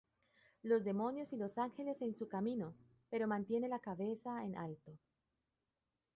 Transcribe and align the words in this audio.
Los 0.63 0.83
demonios 0.83 1.31
y 1.31 1.37
los 1.37 1.59
ángeles 1.59 2.01
en 2.01 2.15
su 2.15 2.27
camino, 2.27 2.73
pero 3.11 3.27
mantiene 3.27 3.67
la 3.69 3.77
cabeza 3.77 4.43
en 4.43 4.57
alto. 4.57 4.97